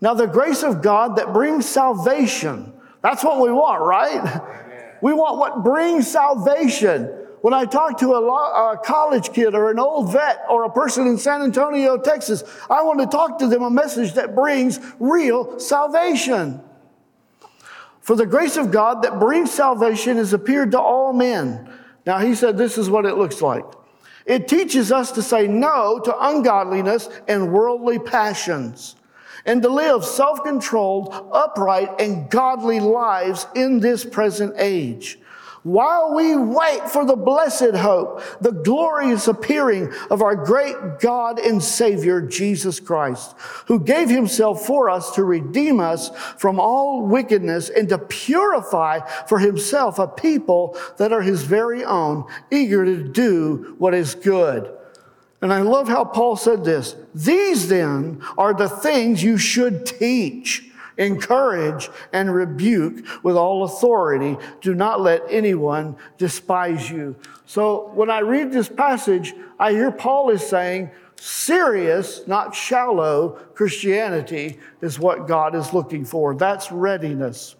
[0.00, 2.74] Now the grace of God that brings salvation.
[3.06, 4.42] That's what we want, right?
[5.00, 7.04] We want what brings salvation
[7.42, 10.70] when I talk to a, law, a, college kid or an old vet or a
[10.72, 14.80] person in San Antonio, Texas, I want to talk to them a message that brings
[14.98, 16.60] real salvation.
[18.00, 21.70] For the grace of God that brings salvation has appeared to all men.
[22.06, 23.66] Now, he said this is what it looks like.
[24.24, 28.95] It teaches us to say no to ungodliness and worldly passions
[29.46, 35.18] and to live self controlled, upright, and godly lives in this present age
[35.66, 41.60] while we wait for the blessed hope, the glorious appearing of our great God and
[41.60, 43.34] Savior, Jesus Christ,
[43.66, 49.40] who gave himself for us to redeem us from all wickedness and to purify for
[49.40, 54.72] himself a people that are his very own, eager to do what is good.
[55.46, 56.96] And I love how Paul said this.
[57.14, 60.64] These then are the things you should teach
[60.98, 64.36] encourage, and rebuke with all authority.
[64.60, 67.14] Do not let anyone despise you.
[67.44, 74.58] So when I read this passage, I hear Paul is saying, serious, not shallow Christianity
[74.80, 76.34] is what God is looking for.
[76.34, 77.56] That's readiness.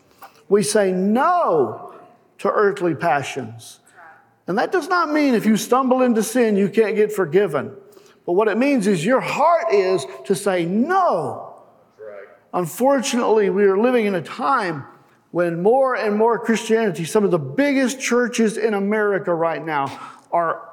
[0.48, 1.94] We say no
[2.38, 3.80] to earthly passions.
[4.46, 7.76] And that does not mean if you stumble into sin, you can't get forgiven.
[8.24, 11.56] But what it means is your heart is to say no
[12.56, 14.86] Unfortunately, we are living in a time
[15.30, 20.72] when more and more Christianity, some of the biggest churches in America right now, are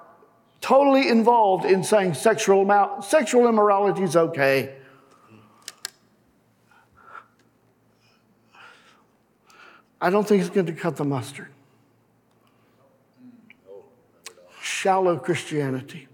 [0.61, 4.75] totally involved in saying sexual, sexual immorality is okay.
[9.99, 11.52] I don't think it's going to cut the mustard.
[14.83, 16.09] Shallow Christianity.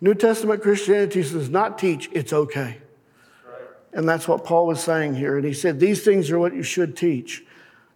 [0.00, 2.78] New Testament Christianity does not teach it's okay.
[3.92, 5.36] And that's what Paul was saying here.
[5.36, 7.44] And he said, These things are what you should teach.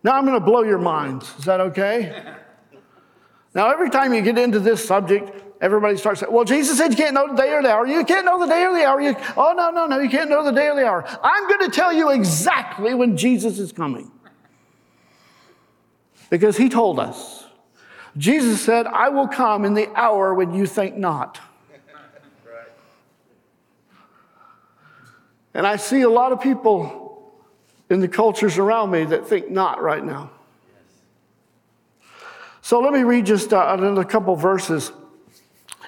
[0.03, 1.33] Now I'm going to blow your minds.
[1.39, 2.25] Is that okay?
[3.55, 6.97] now, every time you get into this subject, everybody starts saying, Well, Jesus said you
[6.97, 7.87] can't know the day or the hour.
[7.87, 9.01] You can't know the day or the hour.
[9.01, 11.05] You, oh, no, no, no, you can't know the day or the hour.
[11.23, 14.11] I'm going to tell you exactly when Jesus is coming.
[16.31, 17.42] Because he told us.
[18.17, 21.41] Jesus said, I will come in the hour when you think not.
[25.55, 27.33] And I see a lot of people
[27.91, 30.31] in the cultures around me that think not right now.
[32.63, 34.93] So let me read just uh, another couple verses.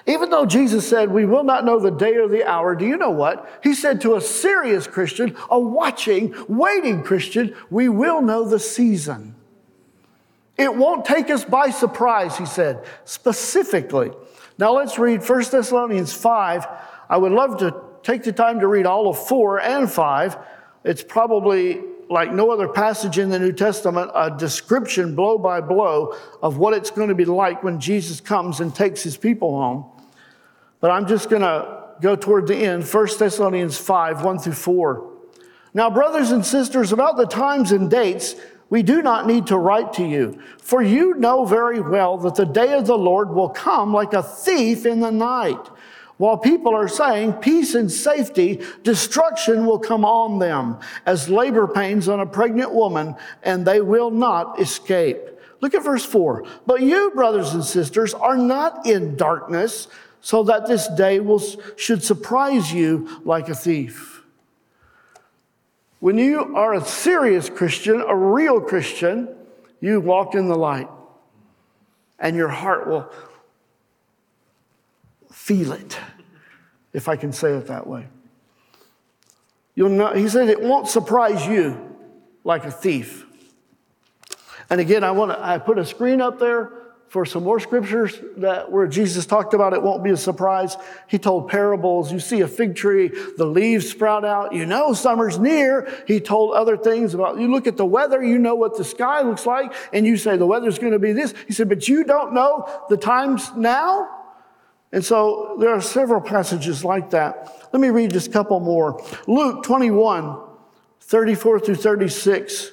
[0.07, 2.97] Even though Jesus said, We will not know the day or the hour, do you
[2.97, 3.59] know what?
[3.63, 9.35] He said to a serious Christian, a watching, waiting Christian, we will know the season.
[10.57, 14.11] It won't take us by surprise, he said, specifically.
[14.57, 16.67] Now let's read 1 Thessalonians 5.
[17.09, 20.37] I would love to take the time to read all of four and five.
[20.83, 26.15] It's probably like no other passage in the New Testament, a description blow by blow
[26.41, 29.85] of what it's going to be like when Jesus comes and takes his people home.
[30.79, 32.85] But I'm just going to go toward the end.
[32.85, 35.11] 1 Thessalonians 5 1 through 4.
[35.73, 38.35] Now, brothers and sisters, about the times and dates,
[38.69, 42.45] we do not need to write to you, for you know very well that the
[42.45, 45.69] day of the Lord will come like a thief in the night.
[46.17, 52.07] While people are saying peace and safety, destruction will come on them as labor pains
[52.07, 55.19] on a pregnant woman, and they will not escape.
[55.59, 56.45] Look at verse 4.
[56.65, 59.87] But you, brothers and sisters, are not in darkness,
[60.21, 61.43] so that this day will,
[61.75, 64.14] should surprise you like a thief.
[66.05, 69.27] When you are a serious Christian, a real Christian,
[69.81, 70.87] you walk in the light,
[72.19, 73.11] and your heart will
[75.31, 75.97] feel it,
[76.93, 78.07] if I can say it that way.
[79.73, 81.97] You'll not, he said it won't surprise you
[82.43, 83.25] like a thief.
[84.69, 86.71] And again, I want to I put a screen up there
[87.15, 90.75] for some more scriptures that where Jesus talked about it won't be a surprise.
[91.07, 92.11] He told parables.
[92.11, 94.51] You see a fig tree, the leaves sprout out.
[94.51, 95.87] You know summer's near.
[96.07, 99.21] He told other things about you look at the weather, you know what the sky
[99.21, 101.33] looks like, and you say the weather's going to be this.
[101.47, 104.09] He said, but you don't know the times now.
[104.91, 107.69] And so there are several passages like that.
[107.71, 109.01] Let me read just a couple more.
[109.25, 110.37] Luke 21,
[110.99, 112.71] 34 through 36.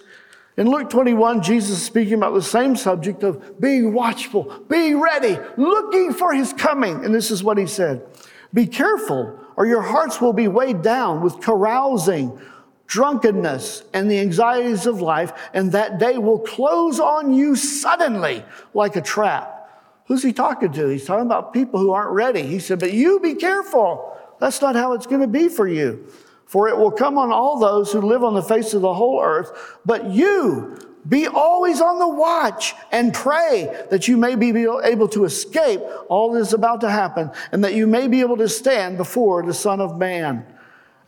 [0.57, 5.39] In Luke 21, Jesus is speaking about the same subject of being watchful, being ready,
[5.57, 7.05] looking for his coming.
[7.05, 8.07] And this is what he said
[8.53, 12.39] Be careful, or your hearts will be weighed down with carousing,
[12.87, 18.97] drunkenness, and the anxieties of life, and that day will close on you suddenly like
[18.97, 19.59] a trap.
[20.07, 20.89] Who's he talking to?
[20.89, 22.43] He's talking about people who aren't ready.
[22.43, 24.19] He said, But you be careful.
[24.39, 26.07] That's not how it's going to be for you.
[26.53, 29.23] For it will come on all those who live on the face of the whole
[29.23, 29.79] earth.
[29.87, 30.77] But you
[31.09, 34.51] be always on the watch and pray that you may be
[34.85, 38.37] able to escape all that is about to happen and that you may be able
[38.37, 40.45] to stand before the Son of Man.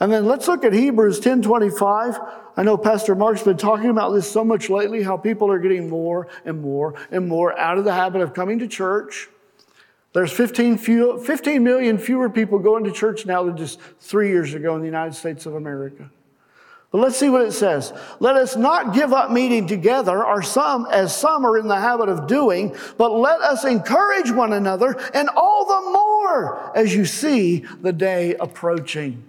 [0.00, 2.18] And then let's look at Hebrews 10:25.
[2.56, 5.90] I know Pastor Mark's been talking about this so much lately, how people are getting
[5.90, 9.28] more and more and more out of the habit of coming to church.
[10.14, 14.54] There's 15, few, 15 million fewer people going to church now than just three years
[14.54, 16.08] ago in the United States of America.
[16.92, 17.92] But let's see what it says.
[18.20, 22.08] Let us not give up meeting together, or some, as some are in the habit
[22.08, 27.64] of doing, but let us encourage one another, and all the more as you see
[27.82, 29.24] the day approaching.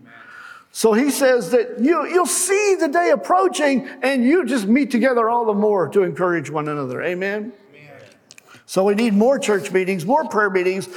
[0.72, 5.30] So he says that you, you'll see the day approaching and you just meet together
[5.30, 7.02] all the more to encourage one another.
[7.02, 7.54] Amen?
[8.66, 10.90] So we need more church meetings, more prayer meetings,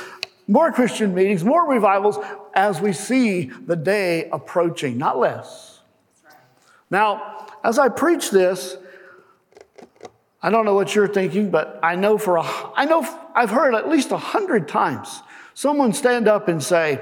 [0.46, 2.18] more Christian meetings, more revivals
[2.54, 5.80] as we see the day approaching, not less.
[6.90, 8.76] Now, as I preach this,
[10.40, 12.42] I don't know what you're thinking, but I know for a,
[12.74, 17.00] I know I've heard at least a hundred times someone stand up and say,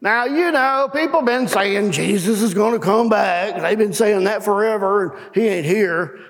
[0.00, 3.60] now, you know, people been saying Jesus is going to come back.
[3.60, 6.20] They've been saying that forever, and he ain't here.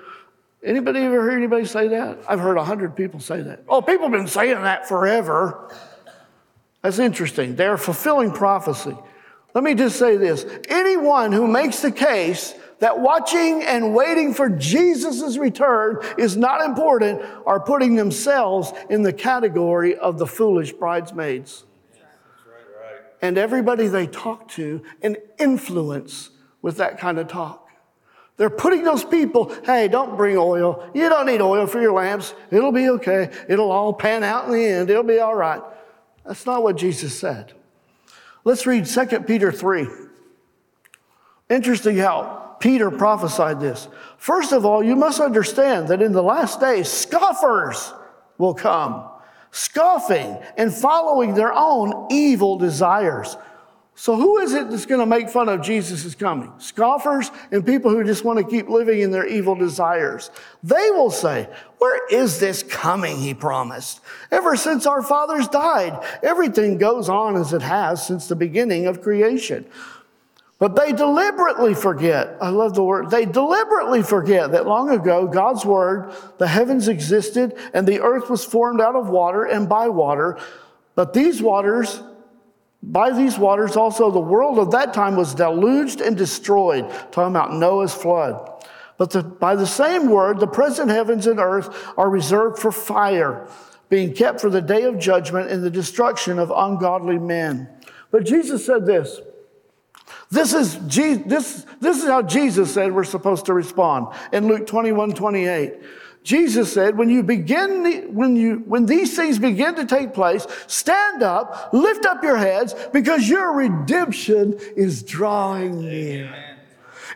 [0.63, 2.19] Anybody ever hear anybody say that?
[2.27, 3.63] I've heard a hundred people say that.
[3.69, 5.73] Oh, people have been saying that forever.
[6.81, 7.55] That's interesting.
[7.55, 8.95] They're fulfilling prophecy.
[9.53, 10.45] Let me just say this.
[10.67, 17.21] Anyone who makes the case that watching and waiting for Jesus' return is not important
[17.45, 21.65] are putting themselves in the category of the foolish bridesmaids.
[23.21, 26.29] And everybody they talk to and influence
[26.61, 27.68] with that kind of talk.
[28.39, 30.89] They're putting those people, hey, don't bring oil.
[30.93, 32.33] You don't need oil for your lamps.
[32.51, 33.29] It'll be okay.
[33.49, 34.89] It'll all pan out in the end.
[34.89, 35.61] It'll be all right.
[36.25, 37.51] That's not what Jesus said.
[38.45, 39.87] Let's read 2 Peter 3.
[41.49, 43.89] Interesting how Peter prophesied this.
[44.17, 47.91] First of all, you must understand that in the last days, scoffers
[48.37, 49.03] will come,
[49.51, 53.35] scoffing and following their own evil desires.
[53.99, 56.53] So, who is it that's going to make fun of Jesus' coming?
[56.57, 60.31] Scoffers and people who just want to keep living in their evil desires.
[60.63, 63.99] They will say, Where is this coming he promised?
[64.31, 69.01] Ever since our fathers died, everything goes on as it has since the beginning of
[69.01, 69.65] creation.
[70.59, 75.65] But they deliberately forget, I love the word, they deliberately forget that long ago God's
[75.65, 80.37] word, the heavens existed and the earth was formed out of water and by water.
[80.95, 82.01] But these waters,
[82.81, 86.89] by these waters, also the world of that time was deluged and destroyed.
[87.11, 88.65] Talking about Noah's flood.
[88.97, 93.47] But the, by the same word, the present heavens and earth are reserved for fire,
[93.89, 97.69] being kept for the day of judgment and the destruction of ungodly men.
[98.11, 99.21] But Jesus said this.
[100.31, 105.13] This is, this, this is how Jesus said we're supposed to respond in Luke 21
[105.13, 105.73] 28.
[106.23, 111.23] Jesus said, when you begin, when you, when these things begin to take place, stand
[111.23, 116.33] up, lift up your heads, because your redemption is drawing near.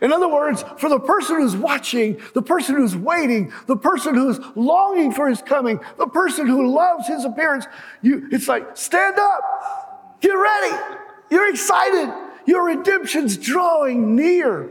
[0.02, 4.40] In other words, for the person who's watching, the person who's waiting, the person who's
[4.56, 7.66] longing for his coming, the person who loves his appearance,
[8.02, 10.76] you, it's like, stand up, get ready,
[11.30, 12.12] you're excited,
[12.46, 14.70] your redemption's drawing near.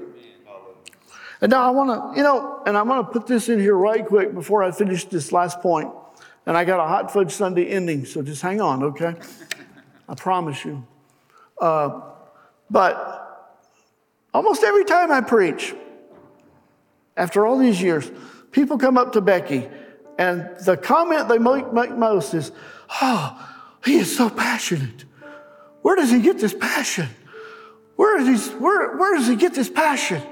[1.43, 3.75] And now I want to, you know, and I'm going to put this in here
[3.75, 5.91] right quick before I finish this last point.
[6.47, 9.17] And I got a hot fudge sundae ending, so just hang on, okay?
[10.09, 10.87] I promise you.
[11.61, 12.01] Uh,
[12.71, 13.59] but
[14.33, 15.75] almost every time I preach,
[17.17, 18.09] after all these years,
[18.53, 19.69] people come up to Becky,
[20.19, 22.53] and the comment they make, make most is,
[23.01, 23.49] Oh,
[23.85, 25.07] he is so passionate.
[25.83, 27.09] Where does he get this passion?
[27.97, 30.23] Where, is he, where, where does he get this passion?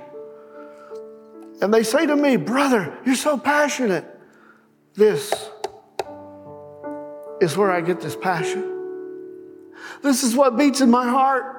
[1.61, 4.04] And they say to me, Brother, you're so passionate.
[4.94, 5.32] This
[7.40, 8.66] is where I get this passion.
[10.02, 11.56] This is what beats in my heart.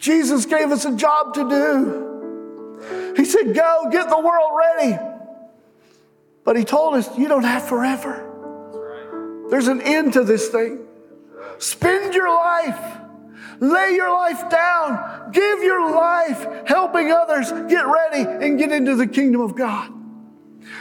[0.00, 3.14] Jesus gave us a job to do.
[3.16, 4.98] He said, Go get the world ready.
[6.44, 8.26] But He told us, You don't have forever.
[9.50, 10.86] There's an end to this thing.
[11.58, 12.99] Spend your life
[13.60, 15.30] Lay your life down.
[15.32, 19.92] Give your life helping others get ready and get into the kingdom of God.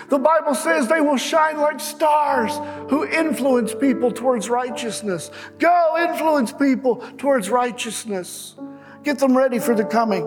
[0.10, 2.54] The Bible says they will shine like stars
[2.90, 5.30] who influence people towards righteousness.
[5.60, 8.56] Go influence people towards righteousness.
[9.04, 10.26] Get them ready for the coming.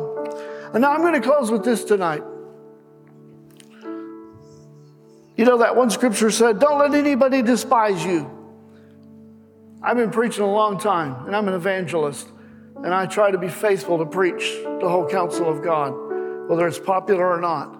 [0.72, 2.22] And now I'm going to close with this tonight.
[5.36, 8.30] You know, that one scripture said, Don't let anybody despise you.
[9.82, 12.28] I've been preaching a long time, and I'm an evangelist.
[12.84, 14.42] And I try to be faithful to preach
[14.80, 15.90] the whole counsel of God,
[16.48, 17.78] whether it's popular or not.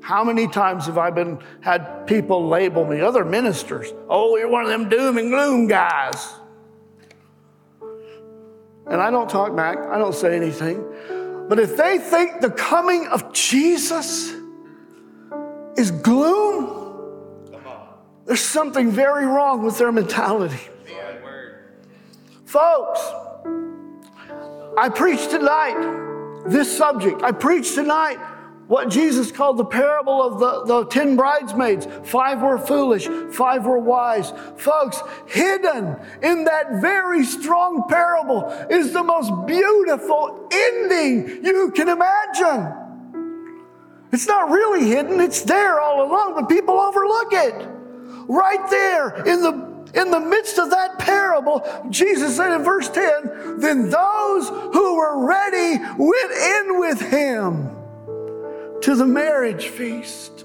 [0.00, 4.64] How many times have I been had people label me, other ministers, oh, you're one
[4.64, 6.32] of them doom and gloom guys.
[8.88, 10.84] And I don't talk back, I don't say anything.
[11.48, 14.32] But if they think the coming of Jesus
[15.76, 16.84] is gloom,
[18.26, 20.58] there's something very wrong with their mentality.
[22.44, 23.00] Folks,
[24.76, 27.22] I preach tonight this subject.
[27.22, 28.18] I preach tonight
[28.66, 31.86] what Jesus called the parable of the, the 10 bridesmaids.
[32.02, 34.32] Five were foolish, five were wise.
[34.56, 42.72] Folks, hidden in that very strong parable is the most beautiful ending you can imagine.
[44.12, 47.68] It's not really hidden, it's there all along, but people overlook it.
[48.28, 49.52] Right there in the
[49.96, 55.26] in the midst of that parable, Jesus said in verse 10, then those who were
[55.26, 57.70] ready went in with him
[58.82, 60.44] to the marriage feast.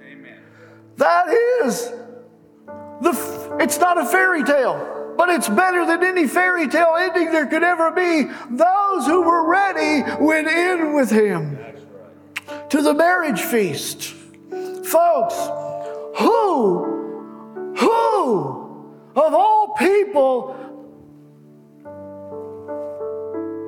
[0.00, 0.38] Amen.
[0.96, 1.90] That is
[3.02, 7.46] the, it's not a fairy tale, but it's better than any fairy tale ending there
[7.46, 8.30] could ever be.
[8.50, 11.58] Those who were ready went in with him
[12.70, 14.14] to the marriage feast.
[14.84, 15.34] Folks,
[16.18, 18.63] who, who
[19.16, 20.56] of all people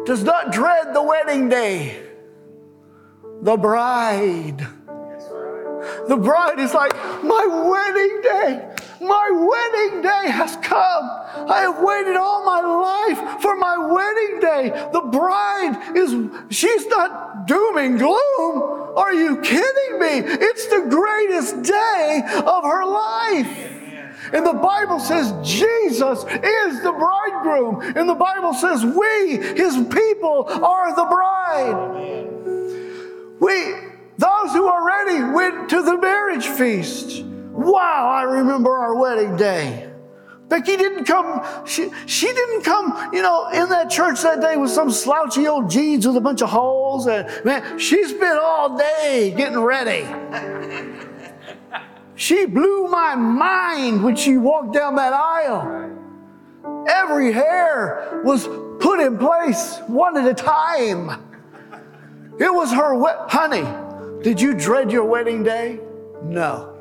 [0.05, 2.03] does not dread the wedding day?
[3.43, 4.67] The bride.
[6.09, 8.73] The bride is like, my wedding day.
[9.01, 11.11] My wedding day has come.
[11.49, 14.89] I have waited all my life for my wedding day.
[14.93, 18.95] The bride is, she's not doom and gloom.
[18.97, 20.23] Are you kidding me?
[20.25, 23.76] It's the greatest day of her life.
[24.33, 27.83] And the Bible says Jesus is the bridegroom.
[27.97, 32.27] And the Bible says we, his people, are the bride.
[33.41, 33.75] We,
[34.19, 37.23] those who are ready, went to the marriage feast.
[37.25, 39.91] Wow, I remember our wedding day.
[40.49, 44.71] Becky didn't come, she, she didn't come, you know, in that church that day with
[44.71, 47.07] some slouchy old jeans with a bunch of holes.
[47.09, 50.07] And man, she spent all day getting ready.
[52.17, 55.93] she blew my mind when she walked down that aisle.
[56.89, 58.49] Every hair was
[58.81, 61.23] put in place one at a time.
[62.39, 63.67] It was her, we- honey.
[64.23, 65.79] Did you dread your wedding day?
[66.23, 66.75] No.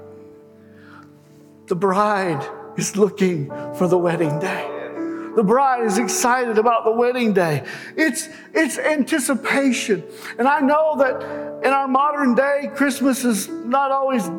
[1.68, 4.72] The bride is looking for the wedding day.
[5.36, 7.66] The bride is excited about the wedding day.
[7.98, 10.04] It's, it's anticipation.
[10.38, 14.30] And I know that in our modern day, Christmas is not always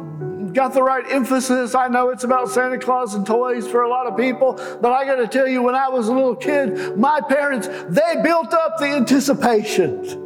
[0.53, 1.75] got the right emphasis.
[1.75, 5.05] I know it's about Santa Claus and toys for a lot of people, but I
[5.05, 8.79] got to tell you, when I was a little kid, my parents, they built up
[8.79, 10.25] the anticipation.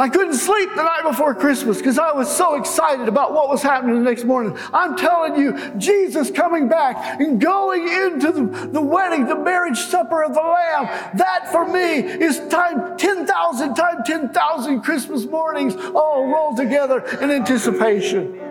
[0.00, 3.62] I couldn't sleep the night before Christmas because I was so excited about what was
[3.62, 4.56] happening the next morning.
[4.72, 10.22] I'm telling you, Jesus coming back and going into the, the wedding, the marriage supper
[10.22, 10.86] of the Lamb,
[11.18, 18.47] that for me is time 10,000 times 10,000 Christmas mornings all rolled together in anticipation.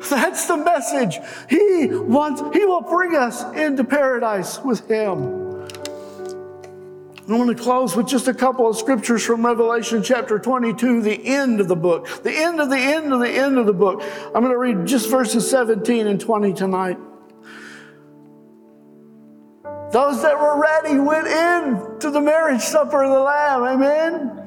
[0.10, 1.18] That's the message.
[1.48, 5.44] He wants, He will bring us into paradise with Him.
[7.26, 11.26] I'm going to close with just a couple of scriptures from Revelation chapter 22, the
[11.26, 12.22] end of the book.
[12.22, 14.02] The end of the end of the end of the book.
[14.26, 16.98] I'm going to read just verses 17 and 20 tonight.
[19.90, 23.62] Those that were ready went in to the marriage supper of the Lamb.
[23.62, 24.43] Amen.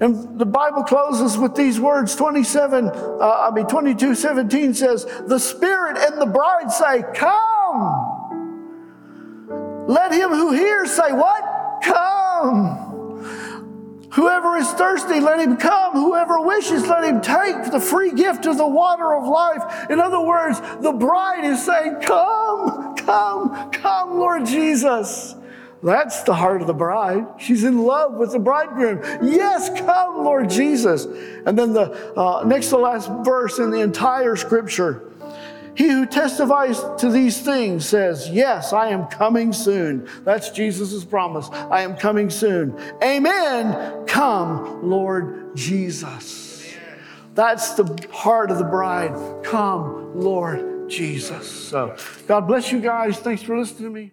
[0.00, 2.90] And the Bible closes with these words 27, uh,
[3.20, 8.10] I mean, 22, 17 says, The Spirit and the bride say, Come.
[9.86, 11.80] Let him who hears say, What?
[11.82, 12.80] Come.
[14.14, 15.94] Whoever is thirsty, let him come.
[15.94, 19.90] Whoever wishes, let him take the free gift of the water of life.
[19.90, 25.34] In other words, the bride is saying, Come, come, come, Lord Jesus.
[25.84, 27.26] That's the heart of the bride.
[27.38, 29.00] She's in love with the bridegroom.
[29.22, 31.04] Yes, come, Lord Jesus.
[31.46, 35.12] And then the uh, next to last verse in the entire scripture
[35.76, 40.08] he who testifies to these things says, Yes, I am coming soon.
[40.24, 41.48] That's Jesus' promise.
[41.50, 42.78] I am coming soon.
[43.02, 44.06] Amen.
[44.06, 46.74] Come, Lord Jesus.
[47.34, 49.12] That's the heart of the bride.
[49.42, 51.50] Come, Lord Jesus.
[51.50, 51.96] So,
[52.28, 53.18] God bless you guys.
[53.18, 54.12] Thanks for listening to me.